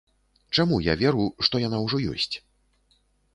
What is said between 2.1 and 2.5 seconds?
ёсць?